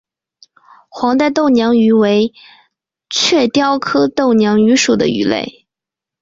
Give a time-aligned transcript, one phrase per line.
[0.89, 2.33] 黄带豆娘鱼为
[3.07, 5.67] 雀鲷科豆娘鱼属的鱼类。